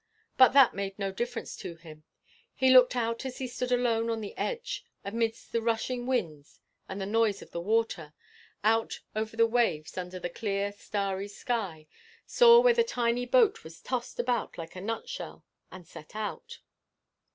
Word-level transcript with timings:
But 0.35 0.53
that 0.53 0.73
made 0.73 0.97
no 0.97 1.11
difference 1.11 1.55
to 1.57 1.75
him. 1.75 2.05
He 2.55 2.71
looked 2.71 2.95
out 2.95 3.23
as 3.23 3.37
he 3.37 3.45
stood 3.47 3.71
alone 3.71 4.09
on 4.09 4.19
the 4.19 4.35
edge 4.35 4.83
amidst 5.05 5.51
the 5.51 5.61
rushing 5.61 6.07
wind 6.07 6.47
and 6.89 6.99
the 6.99 7.05
noise 7.05 7.43
of 7.43 7.51
the 7.51 7.61
water, 7.61 8.11
out 8.63 9.01
over 9.15 9.37
the 9.37 9.45
waves 9.45 9.99
under 9.99 10.17
the 10.19 10.27
clear, 10.27 10.71
starry 10.71 11.27
sky, 11.27 11.85
saw 12.25 12.59
where 12.61 12.73
the 12.73 12.83
tiny 12.83 13.27
boat 13.27 13.63
was 13.63 13.79
tossed 13.79 14.19
about 14.19 14.57
like 14.57 14.75
a 14.75 14.81
nutshell, 14.81 15.45
and 15.71 15.87
set 15.87 16.15
out." 16.15 16.61